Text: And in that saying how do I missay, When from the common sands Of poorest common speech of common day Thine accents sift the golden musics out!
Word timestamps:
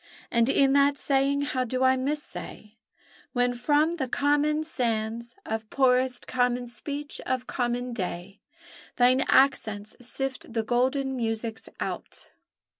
And 0.31 0.49
in 0.49 0.73
that 0.73 0.97
saying 0.97 1.41
how 1.43 1.63
do 1.63 1.83
I 1.83 1.95
missay, 1.95 2.71
When 3.33 3.53
from 3.53 3.97
the 3.97 4.07
common 4.07 4.63
sands 4.63 5.35
Of 5.45 5.69
poorest 5.69 6.25
common 6.25 6.65
speech 6.65 7.21
of 7.27 7.45
common 7.45 7.93
day 7.93 8.41
Thine 8.95 9.21
accents 9.27 9.95
sift 10.01 10.53
the 10.53 10.63
golden 10.63 11.15
musics 11.15 11.69
out! 11.79 12.29